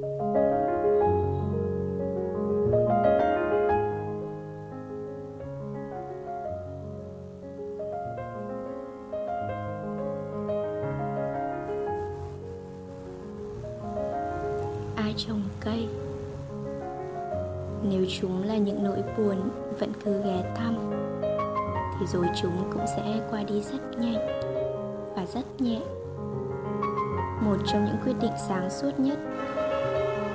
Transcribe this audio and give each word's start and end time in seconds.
ai 0.00 0.06
trồng 15.16 15.42
cây? 15.60 15.88
Nếu 17.82 18.04
chúng 18.20 18.42
là 18.42 18.56
những 18.56 18.82
nỗi 18.82 19.02
buồn, 19.16 19.36
vẫn 19.78 19.92
cứ 20.04 20.22
ghé 20.22 20.54
thăm, 20.54 20.74
thì 22.00 22.06
rồi 22.06 22.26
chúng 22.42 22.70
cũng 22.72 22.86
sẽ 22.96 23.20
qua 23.30 23.42
đi 23.42 23.60
rất 23.60 23.98
nhanh 23.98 24.42
và 25.16 25.26
rất 25.26 25.60
nhẹ. 25.60 25.80
Một 27.40 27.56
trong 27.66 27.84
những 27.84 27.96
quyết 28.04 28.14
định 28.20 28.32
sáng 28.48 28.70
suốt 28.70 28.90
nhất 28.98 29.18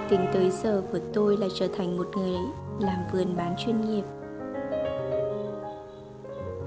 tính 0.09 0.25
tới 0.33 0.49
giờ 0.49 0.81
của 0.91 0.99
tôi 1.13 1.37
là 1.37 1.47
trở 1.55 1.67
thành 1.77 1.97
một 1.97 2.07
người 2.17 2.37
làm 2.79 2.97
vườn 3.11 3.35
bán 3.35 3.55
chuyên 3.57 3.81
nghiệp. 3.81 4.03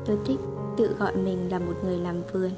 Tôi 0.06 0.18
thích 0.24 0.40
tự 0.76 0.96
gọi 0.98 1.16
mình 1.16 1.50
là 1.50 1.58
một 1.58 1.74
người 1.84 1.98
làm 1.98 2.22
vườn. 2.32 2.50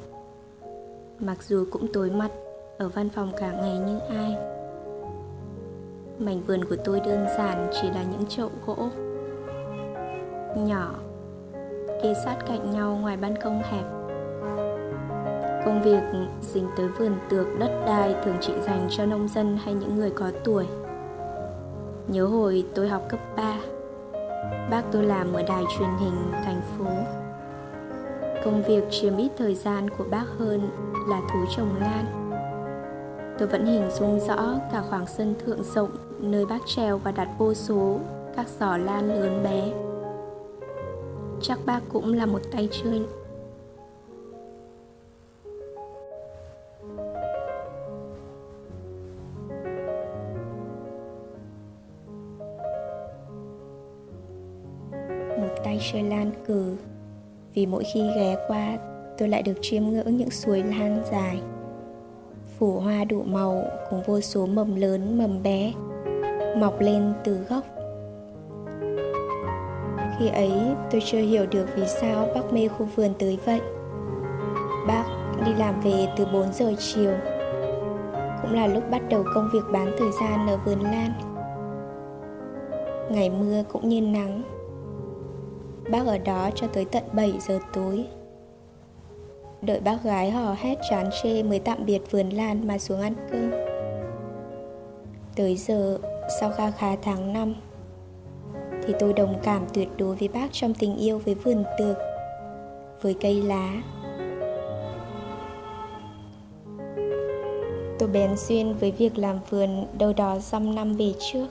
Mặc 1.19 1.43
dù 1.43 1.65
cũng 1.71 1.93
tối 1.93 2.09
mặt, 2.09 2.31
ở 2.77 2.89
văn 2.89 3.09
phòng 3.09 3.31
cả 3.39 3.51
ngày 3.51 3.77
như 3.77 3.99
ai? 3.99 4.35
Mảnh 6.19 6.41
vườn 6.47 6.65
của 6.65 6.75
tôi 6.85 6.99
đơn 6.99 7.25
giản 7.37 7.69
chỉ 7.81 7.89
là 7.89 8.03
những 8.03 8.25
chậu 8.29 8.49
gỗ 8.65 8.89
nhỏ, 10.55 10.95
kê 12.03 12.13
sát 12.25 12.37
cạnh 12.47 12.71
nhau 12.71 12.97
ngoài 13.01 13.17
ban 13.17 13.35
công 13.35 13.61
hẹp 13.63 13.98
công 15.65 15.81
việc 15.81 16.01
dính 16.41 16.67
tới 16.77 16.87
vườn 16.87 17.15
tược 17.29 17.59
đất 17.59 17.83
đai 17.85 18.15
thường 18.25 18.37
chỉ 18.41 18.53
dành 18.65 18.87
cho 18.89 19.05
nông 19.05 19.27
dân 19.27 19.57
hay 19.63 19.73
những 19.73 19.95
người 19.95 20.11
có 20.11 20.31
tuổi. 20.43 20.65
Nhớ 22.07 22.25
hồi 22.25 22.65
tôi 22.75 22.87
học 22.87 23.03
cấp 23.09 23.19
3 23.35 23.55
bác 24.69 24.83
tôi 24.91 25.03
làm 25.03 25.33
ở 25.33 25.43
đài 25.43 25.63
truyền 25.77 25.89
hình 25.99 26.31
thành 26.31 26.61
phố. 26.77 26.85
Công 28.45 28.63
việc 28.67 28.83
chiếm 28.91 29.17
ít 29.17 29.31
thời 29.37 29.55
gian 29.55 29.89
của 29.89 30.05
bác 30.11 30.25
hơn 30.37 30.69
là 31.09 31.21
thú 31.21 31.39
trồng 31.57 31.75
lan. 31.79 32.05
Tôi 33.39 33.47
vẫn 33.47 33.65
hình 33.65 33.89
dung 33.91 34.19
rõ 34.19 34.59
cả 34.71 34.83
khoảng 34.89 35.05
sân 35.07 35.35
thượng 35.45 35.63
rộng, 35.63 35.89
nơi 36.19 36.45
bác 36.45 36.59
treo 36.65 36.97
và 36.97 37.11
đặt 37.11 37.29
vô 37.37 37.53
số 37.53 37.99
các 38.35 38.47
giỏ 38.59 38.77
lan 38.77 39.09
lớn 39.21 39.43
bé. 39.43 39.71
Chắc 41.41 41.59
bác 41.65 41.79
cũng 41.93 42.13
là 42.13 42.25
một 42.25 42.41
tay 42.51 42.69
chơi 42.71 43.05
chơi 55.91 56.03
lan 56.03 56.31
cừ 56.47 56.75
vì 57.53 57.65
mỗi 57.65 57.83
khi 57.93 58.01
ghé 58.15 58.35
qua, 58.47 58.77
tôi 59.17 59.29
lại 59.29 59.41
được 59.41 59.53
chiêm 59.61 59.83
ngưỡng 59.83 60.17
những 60.17 60.29
suối 60.29 60.63
lan 60.63 61.03
dài. 61.11 61.41
Phủ 62.57 62.79
hoa 62.79 63.03
đủ 63.03 63.23
màu, 63.23 63.63
cùng 63.89 64.01
vô 64.05 64.21
số 64.21 64.45
mầm 64.45 64.75
lớn, 64.75 65.17
mầm 65.17 65.43
bé, 65.43 65.73
mọc 66.57 66.81
lên 66.81 67.13
từ 67.23 67.37
gốc. 67.49 67.63
Khi 70.19 70.27
ấy, 70.27 70.51
tôi 70.91 71.01
chưa 71.05 71.19
hiểu 71.19 71.45
được 71.51 71.65
vì 71.75 71.83
sao 71.87 72.27
bác 72.35 72.53
mê 72.53 72.67
khu 72.67 72.85
vườn 72.95 73.13
tới 73.19 73.37
vậy. 73.45 73.61
Bác 74.87 75.05
đi 75.45 75.53
làm 75.53 75.81
về 75.81 76.07
từ 76.17 76.25
4 76.33 76.53
giờ 76.53 76.73
chiều. 76.77 77.13
Cũng 78.41 78.53
là 78.53 78.67
lúc 78.67 78.83
bắt 78.91 79.01
đầu 79.09 79.23
công 79.35 79.49
việc 79.53 79.63
bán 79.71 79.91
thời 79.97 80.09
gian 80.21 80.47
ở 80.47 80.57
vườn 80.65 80.81
lan. 80.81 81.11
Ngày 83.11 83.29
mưa 83.29 83.63
cũng 83.71 83.89
như 83.89 84.01
nắng 84.01 84.58
bác 85.91 86.07
ở 86.07 86.17
đó 86.17 86.49
cho 86.55 86.67
tới 86.67 86.85
tận 86.85 87.03
7 87.13 87.33
giờ 87.39 87.59
tối. 87.73 88.05
Đợi 89.61 89.79
bác 89.79 90.03
gái 90.03 90.31
hò 90.31 90.55
hét 90.57 90.77
chán 90.89 91.09
chê 91.23 91.43
mới 91.43 91.59
tạm 91.59 91.85
biệt 91.85 92.11
vườn 92.11 92.29
lan 92.29 92.67
mà 92.67 92.77
xuống 92.77 93.01
ăn 93.01 93.13
cơm. 93.31 93.51
Tới 95.35 95.55
giờ, 95.55 95.97
sau 96.39 96.51
kha 96.51 96.71
khá 96.71 96.95
tháng 96.95 97.33
năm, 97.33 97.55
thì 98.87 98.93
tôi 98.99 99.13
đồng 99.13 99.39
cảm 99.43 99.65
tuyệt 99.73 99.89
đối 99.97 100.15
với 100.15 100.27
bác 100.27 100.47
trong 100.51 100.73
tình 100.73 100.97
yêu 100.97 101.21
với 101.25 101.35
vườn 101.35 101.63
tược, 101.79 101.97
với 103.01 103.15
cây 103.21 103.43
lá. 103.43 103.81
Tôi 107.99 108.09
bén 108.09 108.37
duyên 108.37 108.75
với 108.79 108.91
việc 108.91 109.17
làm 109.17 109.39
vườn 109.49 109.85
đâu 109.97 110.13
đó 110.13 110.37
dăm 110.39 110.75
năm 110.75 110.93
về 110.93 111.13
trước 111.19 111.47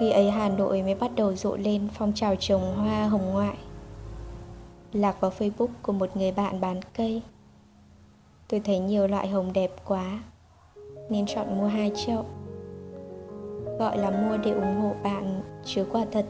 khi 0.00 0.10
ấy 0.10 0.30
hà 0.30 0.48
nội 0.48 0.82
mới 0.82 0.94
bắt 0.94 1.10
đầu 1.16 1.34
rộ 1.34 1.56
lên 1.56 1.88
phong 1.94 2.12
trào 2.14 2.36
trồng 2.36 2.76
hoa 2.76 3.06
hồng 3.06 3.30
ngoại. 3.32 3.56
Lạc 4.92 5.20
vào 5.20 5.32
facebook 5.38 5.68
của 5.82 5.92
một 5.92 6.16
người 6.16 6.32
bạn 6.32 6.60
bán 6.60 6.80
cây. 6.96 7.22
Tôi 8.48 8.60
thấy 8.64 8.78
nhiều 8.78 9.06
loại 9.06 9.28
hồng 9.28 9.52
đẹp 9.52 9.70
quá, 9.84 10.20
nên 11.08 11.26
chọn 11.26 11.58
mua 11.58 11.66
hai 11.66 11.92
chậu. 12.06 12.24
Gọi 13.78 13.98
là 13.98 14.10
mua 14.10 14.36
để 14.36 14.50
ủng 14.50 14.80
hộ 14.80 14.94
bạn, 15.02 15.42
chứ 15.64 15.86
quả 15.92 16.04
thật, 16.12 16.26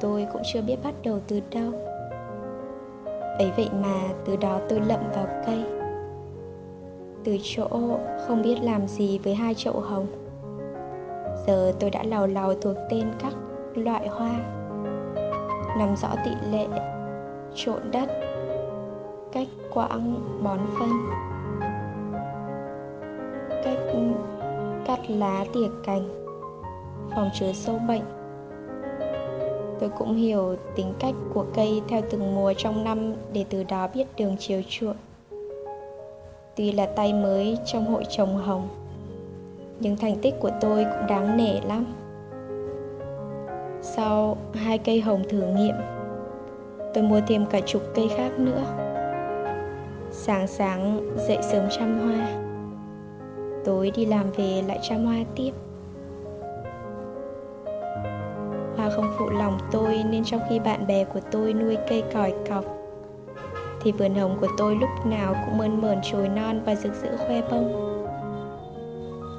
tôi 0.00 0.26
cũng 0.32 0.42
chưa 0.52 0.62
biết 0.62 0.76
bắt 0.84 0.94
đầu 1.02 1.20
từ 1.28 1.40
đâu. 1.50 1.72
Ấy 3.38 3.50
vậy 3.56 3.68
mà 3.82 4.08
từ 4.24 4.36
đó 4.36 4.60
tôi 4.68 4.80
lậm 4.80 5.00
vào 5.14 5.26
cây. 5.46 5.64
Từ 7.24 7.36
chỗ 7.42 7.98
không 8.26 8.42
biết 8.42 8.58
làm 8.62 8.88
gì 8.88 9.18
với 9.18 9.34
hai 9.34 9.54
chậu 9.54 9.80
hồng 9.80 10.06
giờ 11.46 11.72
tôi 11.80 11.90
đã 11.90 12.02
lào 12.02 12.26
lào 12.26 12.54
thuộc 12.54 12.76
tên 12.90 13.12
các 13.18 13.32
loại 13.74 14.08
hoa. 14.08 14.30
Nằm 15.78 15.96
rõ 15.96 16.08
tỷ 16.24 16.30
lệ 16.50 16.66
trộn 17.54 17.90
đất, 17.92 18.08
cách 19.32 19.48
quãng 19.74 20.14
bón 20.42 20.58
phân, 20.78 20.90
cách 23.64 23.78
cắt 24.84 25.10
lá 25.10 25.44
tỉa 25.54 25.68
cành, 25.84 26.08
phòng 27.14 27.30
chứa 27.34 27.52
sâu 27.52 27.78
bệnh. 27.88 28.02
Tôi 29.80 29.90
cũng 29.98 30.14
hiểu 30.14 30.56
tính 30.74 30.94
cách 30.98 31.14
của 31.34 31.44
cây 31.54 31.82
theo 31.88 32.00
từng 32.10 32.34
mùa 32.34 32.52
trong 32.56 32.84
năm 32.84 33.14
để 33.32 33.44
từ 33.50 33.64
đó 33.64 33.88
biết 33.94 34.06
đường 34.16 34.36
chiều 34.38 34.62
chuộng. 34.68 34.96
Tuy 36.56 36.72
là 36.72 36.86
tay 36.86 37.12
mới 37.12 37.58
trong 37.64 37.86
hội 37.86 38.04
trồng 38.08 38.36
hồng 38.36 38.68
nhưng 39.80 39.96
thành 39.96 40.16
tích 40.22 40.34
của 40.40 40.50
tôi 40.60 40.84
cũng 40.84 41.06
đáng 41.08 41.36
nể 41.36 41.60
lắm. 41.60 41.86
Sau 43.82 44.36
hai 44.54 44.78
cây 44.78 45.00
hồng 45.00 45.22
thử 45.28 45.42
nghiệm, 45.56 45.74
tôi 46.94 47.04
mua 47.04 47.20
thêm 47.26 47.46
cả 47.46 47.60
chục 47.60 47.82
cây 47.94 48.08
khác 48.16 48.38
nữa. 48.38 48.62
Sáng 50.10 50.46
sáng 50.46 51.08
dậy 51.16 51.38
sớm 51.42 51.64
chăm 51.70 51.98
hoa. 52.00 52.28
Tối 53.64 53.92
đi 53.96 54.06
làm 54.06 54.30
về 54.30 54.62
lại 54.68 54.78
chăm 54.82 55.04
hoa 55.04 55.16
tiếp. 55.36 55.52
Hoa 58.76 58.90
không 58.90 59.12
phụ 59.18 59.30
lòng 59.30 59.58
tôi 59.72 60.02
nên 60.10 60.24
trong 60.24 60.40
khi 60.48 60.58
bạn 60.58 60.86
bè 60.86 61.04
của 61.04 61.20
tôi 61.30 61.52
nuôi 61.52 61.76
cây 61.88 62.04
còi 62.14 62.34
cọc, 62.48 62.64
thì 63.82 63.92
vườn 63.92 64.14
hồng 64.14 64.36
của 64.40 64.48
tôi 64.58 64.76
lúc 64.76 64.90
nào 65.06 65.34
cũng 65.46 65.58
mơn 65.58 65.80
mởn 65.80 65.98
trồi 66.02 66.28
non 66.28 66.60
và 66.66 66.74
rực 66.74 66.92
rỡ 67.02 67.16
khoe 67.16 67.42
bông 67.50 67.93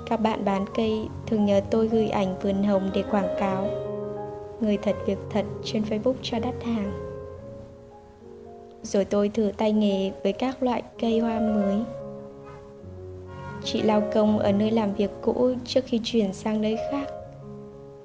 các 0.06 0.22
bạn 0.22 0.46
bán 0.46 0.66
cây, 0.76 1.08
thường 1.28 1.46
nhờ 1.46 1.62
tôi 1.72 1.88
gửi 1.88 2.08
ảnh 2.08 2.36
vườn 2.42 2.64
hồng 2.64 2.90
để 2.94 3.04
quảng 3.12 3.36
cáo. 3.40 3.68
Người 4.60 4.78
thật 4.78 4.96
việc 5.06 5.18
thật 5.30 5.46
trên 5.64 5.84
facebook 5.84 6.14
cho 6.22 6.40
đắt 6.40 6.64
hàng. 6.64 6.92
Rồi 8.84 9.06
tôi 9.06 9.30
thử 9.30 9.52
tay 9.58 9.72
nghề 9.72 10.12
với 10.24 10.34
các 10.34 10.64
loại 10.64 10.84
cây 11.00 11.20
hoa 11.20 11.40
mới. 11.40 11.76
Chị 13.64 13.82
lao 13.82 14.02
công 14.14 14.40
ở 14.40 14.52
nơi 14.52 14.72
làm 14.72 14.94
việc 14.94 15.12
cũ 15.22 15.52
trước 15.66 15.86
khi 15.86 16.00
chuyển 16.04 16.34
sang 16.34 16.62
nơi 16.62 16.78
khác. 16.92 17.08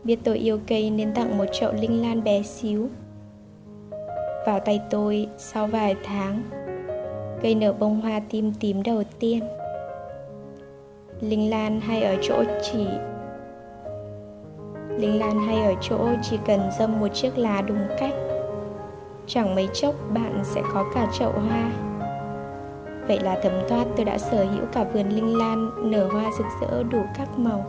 Biết 0.05 0.19
tôi 0.25 0.39
yêu 0.39 0.59
cây 0.67 0.91
nên 0.91 1.15
tặng 1.15 1.39
một 1.39 1.47
chậu 1.53 1.73
linh 1.73 2.03
lan 2.03 2.25
bé 2.25 2.43
xíu. 2.43 2.89
Vào 4.47 4.61
tay 4.61 4.81
tôi, 4.91 5.29
sau 5.39 5.67
vài 5.67 5.95
tháng, 6.05 6.43
cây 7.43 7.55
nở 7.55 7.73
bông 7.73 8.01
hoa 8.01 8.21
tim 8.31 8.53
tím 8.61 8.83
đầu 8.83 9.03
tiên 9.19 9.43
linh 11.21 11.51
lan 11.51 11.81
hay 11.81 12.03
ở 12.03 12.17
chỗ 12.23 12.45
chỉ 12.63 12.87
linh 14.99 15.19
lan 15.19 15.47
hay 15.47 15.63
ở 15.63 15.75
chỗ 15.81 16.09
chỉ 16.23 16.39
cần 16.47 16.61
dâm 16.79 17.01
một 17.01 17.09
chiếc 17.09 17.39
lá 17.39 17.63
đúng 17.63 17.87
cách. 17.99 18.15
Chẳng 19.27 19.55
mấy 19.55 19.69
chốc 19.73 19.95
bạn 20.15 20.41
sẽ 20.45 20.63
có 20.75 20.85
cả 20.95 21.09
chậu 21.19 21.33
hoa. 21.33 21.73
Vậy 23.09 23.21
là 23.21 23.41
thấm 23.43 23.53
thoát 23.69 23.87
tôi 23.97 24.05
đã 24.05 24.19
sở 24.19 24.45
hữu 24.45 24.67
cả 24.73 24.85
vườn 24.85 25.09
linh 25.09 25.39
lan, 25.39 25.91
nở 25.91 26.09
hoa 26.13 26.31
rực 26.39 26.47
rỡ 26.61 26.83
đủ 26.83 27.03
các 27.17 27.39
màu. 27.39 27.65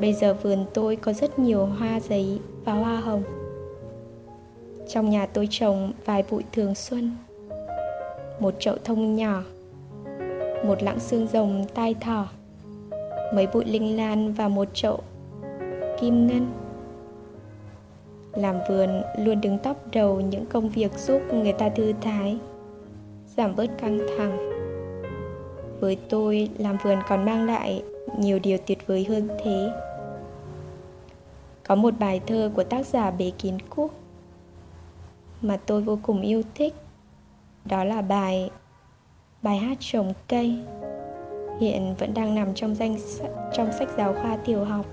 Bây 0.00 0.12
giờ 0.12 0.34
vườn 0.42 0.64
tôi 0.74 0.96
có 0.96 1.12
rất 1.12 1.38
nhiều 1.38 1.66
hoa 1.66 2.00
giấy 2.00 2.40
và 2.64 2.72
hoa 2.72 2.96
hồng. 2.96 3.22
Trong 4.88 5.10
nhà 5.10 5.26
tôi 5.26 5.48
trồng 5.50 5.92
vài 6.04 6.24
bụi 6.30 6.44
thường 6.52 6.74
xuân. 6.74 7.16
Một 8.40 8.54
chậu 8.58 8.76
thông 8.84 9.16
nhỏ 9.16 9.42
một 10.64 10.82
lạng 10.82 11.00
xương 11.00 11.26
rồng 11.26 11.64
tai 11.74 11.94
thỏ, 11.94 12.28
mấy 13.34 13.46
bụi 13.54 13.64
linh 13.64 13.96
lan 13.96 14.32
và 14.32 14.48
một 14.48 14.68
chậu 14.74 15.00
kim 16.00 16.26
ngân. 16.26 16.52
Làm 18.32 18.56
vườn 18.68 19.02
luôn 19.18 19.40
đứng 19.40 19.58
top 19.58 19.76
đầu 19.92 20.20
những 20.20 20.46
công 20.46 20.68
việc 20.68 20.98
giúp 20.98 21.22
người 21.32 21.52
ta 21.52 21.68
thư 21.68 21.92
thái, 22.00 22.38
giảm 23.36 23.56
bớt 23.56 23.78
căng 23.78 23.98
thẳng. 24.18 24.50
Với 25.80 25.98
tôi, 26.08 26.50
làm 26.58 26.76
vườn 26.82 26.98
còn 27.08 27.24
mang 27.24 27.46
lại 27.46 27.82
nhiều 28.18 28.38
điều 28.38 28.58
tuyệt 28.66 28.86
vời 28.86 29.06
hơn 29.08 29.28
thế. 29.44 29.70
Có 31.66 31.74
một 31.74 31.94
bài 31.98 32.20
thơ 32.26 32.50
của 32.54 32.64
tác 32.64 32.86
giả 32.86 33.10
bế 33.10 33.30
Kiến 33.38 33.58
Quốc 33.76 33.90
mà 35.42 35.56
tôi 35.66 35.82
vô 35.82 35.98
cùng 36.02 36.20
yêu 36.20 36.42
thích. 36.54 36.74
Đó 37.64 37.84
là 37.84 38.02
bài 38.02 38.50
bài 39.42 39.58
hát 39.58 39.76
trồng 39.80 40.12
cây 40.28 40.58
hiện 41.60 41.94
vẫn 41.98 42.14
đang 42.14 42.34
nằm 42.34 42.54
trong 42.54 42.74
danh 42.74 42.96
trong 43.52 43.72
sách 43.72 43.88
giáo 43.96 44.12
khoa 44.12 44.36
tiểu 44.44 44.64
học. 44.64 44.86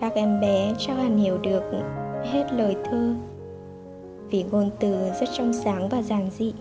Các 0.00 0.14
em 0.14 0.40
bé 0.40 0.74
chắc 0.78 0.94
hẳn 0.94 1.16
hiểu 1.16 1.38
được 1.38 1.62
hết 2.24 2.52
lời 2.52 2.76
thơ, 2.84 3.14
vì 4.30 4.42
ngôn 4.42 4.70
từ 4.80 4.96
rất 5.20 5.28
trong 5.32 5.52
sáng 5.52 5.88
và 5.88 6.02
giản 6.02 6.30
dị. 6.30 6.54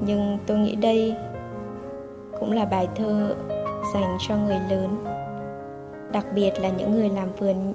Nhưng 0.00 0.38
tôi 0.46 0.58
nghĩ 0.58 0.74
đây 0.74 1.14
cũng 2.40 2.52
là 2.52 2.64
bài 2.64 2.88
thơ 2.96 3.36
dành 3.94 4.16
cho 4.28 4.36
người 4.36 4.58
lớn, 4.70 5.04
đặc 6.12 6.26
biệt 6.34 6.52
là 6.60 6.68
những 6.68 6.92
người 6.92 7.08
làm 7.08 7.28
vườn 7.38 7.74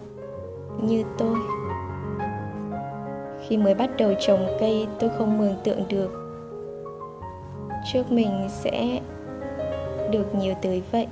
như 0.81 1.03
tôi 1.17 1.35
khi 3.47 3.57
mới 3.57 3.73
bắt 3.73 3.89
đầu 3.97 4.13
trồng 4.19 4.47
cây, 4.59 4.87
tôi 4.99 5.09
không 5.17 5.37
mường 5.37 5.55
tượng 5.63 5.83
được. 5.89 6.11
Trước 7.93 8.11
mình 8.11 8.47
sẽ 8.49 8.99
được 10.11 10.35
nhiều 10.35 10.53
tới 10.61 10.83
vậy. 10.91 11.07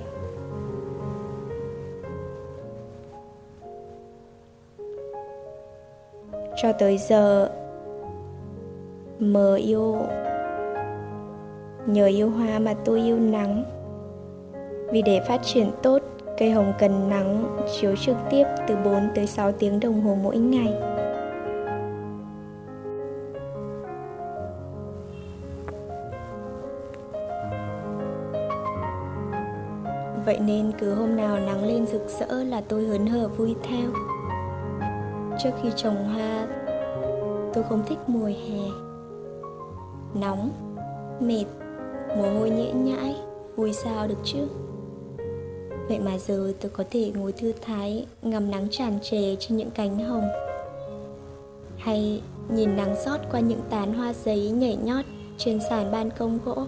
Cho 6.56 6.72
tới 6.72 6.98
giờ, 6.98 7.48
mờ 9.18 9.54
yêu, 9.54 9.96
nhờ 11.86 12.06
yêu 12.06 12.30
hoa 12.30 12.58
mà 12.58 12.74
tôi 12.84 13.00
yêu 13.00 13.18
nắng. 13.18 13.64
Vì 14.92 15.02
để 15.02 15.20
phát 15.20 15.42
triển 15.42 15.70
tốt, 15.82 16.02
cây 16.38 16.50
hồng 16.50 16.72
cần 16.78 17.08
nắng 17.08 17.56
chiếu 17.80 17.96
trực 17.96 18.16
tiếp 18.30 18.44
từ 18.68 18.76
4 18.84 19.08
tới 19.14 19.26
6 19.26 19.52
tiếng 19.52 19.80
đồng 19.80 20.00
hồ 20.00 20.16
mỗi 20.22 20.36
ngày. 20.36 20.93
Vậy 30.24 30.38
nên 30.38 30.72
cứ 30.78 30.94
hôm 30.94 31.16
nào 31.16 31.38
nắng 31.38 31.64
lên 31.64 31.86
rực 31.86 32.02
rỡ 32.20 32.44
là 32.44 32.60
tôi 32.68 32.84
hớn 32.84 33.06
hở 33.06 33.28
vui 33.28 33.54
theo. 33.62 33.90
Trước 35.42 35.50
khi 35.62 35.68
trồng 35.76 36.04
hoa 36.04 36.46
Tôi 37.54 37.64
không 37.68 37.82
thích 37.86 37.98
mùa 38.06 38.26
hè. 38.26 38.68
Nóng, 40.14 40.50
mệt, 41.20 41.44
mồ 42.16 42.38
hôi 42.38 42.50
nhễ 42.50 42.72
nhãi 42.72 43.16
Vui 43.56 43.72
sao 43.72 44.08
được 44.08 44.18
chứ? 44.24 44.46
Vậy 45.88 45.98
mà 45.98 46.18
giờ 46.18 46.52
tôi 46.60 46.70
có 46.70 46.84
thể 46.90 47.12
ngồi 47.14 47.32
thư 47.32 47.52
thái 47.62 48.06
Ngắm 48.22 48.50
nắng 48.50 48.66
tràn 48.70 48.98
trề 49.02 49.36
trên 49.36 49.56
những 49.56 49.70
cánh 49.70 49.98
hồng. 49.98 50.28
Hay 51.76 52.22
nhìn 52.48 52.76
nắng 52.76 52.94
rót 53.04 53.18
qua 53.32 53.40
những 53.40 53.60
tán 53.70 53.94
hoa 53.94 54.12
giấy 54.24 54.50
nhảy 54.50 54.76
nhót 54.76 55.04
Trên 55.38 55.60
sàn 55.70 55.92
ban 55.92 56.10
công 56.10 56.38
gỗ. 56.44 56.66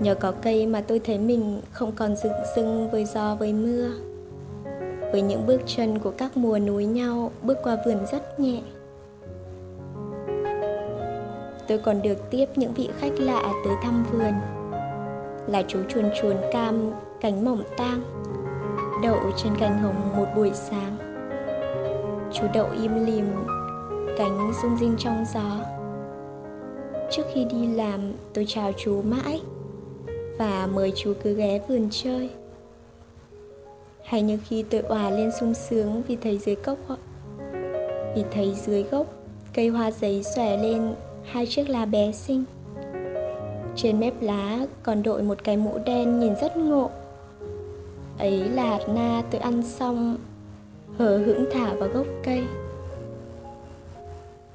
Nhờ 0.00 0.14
có 0.14 0.32
cây 0.42 0.66
mà 0.66 0.80
tôi 0.80 0.98
thấy 0.98 1.18
mình 1.18 1.60
không 1.72 1.92
còn 1.92 2.16
dựng 2.16 2.32
dưng 2.56 2.90
với 2.90 3.04
gió 3.04 3.34
với 3.34 3.52
mưa. 3.52 3.90
Với 5.12 5.22
những 5.22 5.46
bước 5.46 5.60
chân 5.66 5.98
của 5.98 6.10
các 6.10 6.36
mùa 6.36 6.58
núi 6.58 6.84
nhau 6.84 7.32
bước 7.42 7.58
qua 7.62 7.76
vườn 7.86 8.06
rất 8.12 8.40
nhẹ. 8.40 8.60
Tôi 11.68 11.78
còn 11.78 12.02
được 12.02 12.30
tiếp 12.30 12.46
những 12.56 12.72
vị 12.72 12.88
khách 12.98 13.12
lạ 13.18 13.42
tới 13.64 13.74
thăm 13.82 14.04
vườn. 14.12 14.32
Là 15.46 15.62
chú 15.68 15.78
chuồn 15.88 16.04
chuồn 16.22 16.36
cam, 16.52 16.92
cánh 17.20 17.44
mỏng 17.44 17.62
tang, 17.76 18.02
Đậu 19.02 19.32
trên 19.36 19.52
cành 19.58 19.78
hồng 19.78 20.16
một 20.16 20.26
buổi 20.36 20.50
sáng. 20.54 20.96
Chú 22.32 22.46
đậu 22.54 22.66
im 22.82 23.06
lìm, 23.06 23.24
Cánh 24.18 24.52
rung 24.62 24.76
rinh 24.76 24.94
trong 24.98 25.24
gió. 25.34 25.64
Trước 27.10 27.22
khi 27.32 27.44
đi 27.44 27.66
làm, 27.66 28.12
tôi 28.34 28.44
chào 28.48 28.72
chú 28.76 29.02
mãi 29.02 29.40
và 30.38 30.68
mời 30.74 30.92
chú 30.96 31.12
cứ 31.22 31.34
ghé 31.34 31.60
vườn 31.68 31.88
chơi. 31.90 32.30
Hay 34.04 34.22
như 34.22 34.38
khi 34.44 34.62
tôi 34.62 34.80
òa 34.80 35.10
lên 35.10 35.30
sung 35.40 35.54
sướng 35.54 36.02
vì 36.08 36.16
thấy 36.16 36.38
dưới 36.38 36.56
gốc 36.64 36.78
vì 38.16 38.24
thấy 38.30 38.54
dưới 38.54 38.82
gốc 38.82 39.06
cây 39.54 39.68
hoa 39.68 39.90
giấy 39.90 40.22
xòe 40.22 40.56
lên 40.56 40.94
hai 41.24 41.46
chiếc 41.46 41.68
lá 41.68 41.84
bé 41.84 42.12
xinh. 42.12 42.44
Trên 43.76 44.00
mép 44.00 44.22
lá 44.22 44.66
còn 44.82 45.02
đội 45.02 45.22
một 45.22 45.44
cái 45.44 45.56
mũ 45.56 45.78
đen 45.86 46.20
nhìn 46.20 46.32
rất 46.40 46.56
ngộ. 46.56 46.90
Ấy 48.18 48.48
là 48.48 48.62
hạt 48.62 48.88
na 48.94 49.22
tôi 49.30 49.40
ăn 49.40 49.62
xong, 49.62 50.18
hờ 50.98 51.18
hững 51.18 51.44
thả 51.52 51.74
vào 51.74 51.88
gốc 51.88 52.06
cây. 52.24 52.42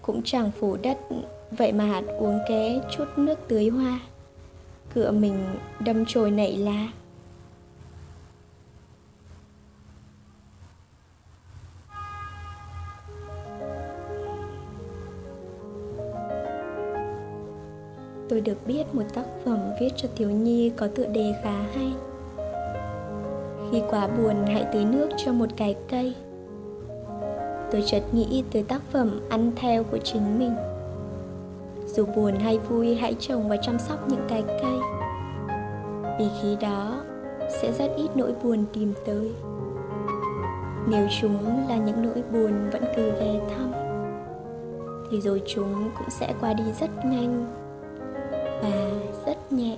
Cũng 0.01 0.21
chẳng 0.23 0.51
phủ 0.59 0.77
đất, 0.83 0.97
vậy 1.51 1.71
mà 1.71 1.85
hạt 1.85 2.03
uống 2.19 2.39
ké 2.49 2.79
chút 2.91 3.05
nước 3.17 3.39
tưới 3.47 3.69
hoa 3.69 3.99
cửa 4.93 5.11
mình 5.11 5.55
đâm 5.79 6.05
chồi 6.05 6.31
nảy 6.31 6.57
lá. 6.57 6.87
Tôi 18.29 18.41
được 18.41 18.67
biết 18.67 18.95
một 18.95 19.03
tác 19.13 19.25
phẩm 19.45 19.59
viết 19.79 19.89
cho 19.97 20.09
thiếu 20.15 20.29
nhi 20.29 20.71
có 20.77 20.87
tựa 20.87 21.05
đề 21.05 21.33
khá 21.43 21.61
hay. 21.61 21.93
Khi 23.71 23.81
quá 23.89 24.07
buồn 24.07 24.45
hãy 24.47 24.65
tưới 24.73 24.85
nước 24.85 25.09
cho 25.17 25.33
một 25.33 25.49
cái 25.57 25.75
cây. 25.89 26.15
Tôi 27.71 27.83
chợt 27.85 28.03
nghĩ 28.11 28.43
tới 28.51 28.63
tác 28.63 28.81
phẩm 28.91 29.21
ăn 29.29 29.51
theo 29.55 29.83
của 29.83 29.97
chính 29.97 30.39
mình 30.39 30.55
dù 31.95 32.05
buồn 32.05 32.35
hay 32.39 32.57
vui, 32.57 32.95
hãy 32.95 33.15
trồng 33.19 33.49
và 33.49 33.57
chăm 33.57 33.79
sóc 33.79 34.09
những 34.09 34.25
cái 34.27 34.43
cây. 34.47 34.79
Vì 36.19 36.25
khi 36.41 36.57
đó, 36.61 37.03
sẽ 37.49 37.71
rất 37.71 37.91
ít 37.97 38.09
nỗi 38.15 38.33
buồn 38.43 38.65
tìm 38.73 38.93
tới. 39.05 39.31
Nếu 40.87 41.07
chúng 41.21 41.67
là 41.69 41.77
những 41.77 42.03
nỗi 42.03 42.23
buồn 42.33 42.69
vẫn 42.71 42.83
cứ 42.95 43.11
ghé 43.11 43.39
thăm, 43.49 43.71
thì 45.11 45.21
rồi 45.21 45.41
chúng 45.47 45.91
cũng 45.97 46.09
sẽ 46.09 46.33
qua 46.41 46.53
đi 46.53 46.63
rất 46.79 47.05
nhanh 47.05 47.45
và 48.63 48.91
rất 49.25 49.51
nhẹ. 49.51 49.77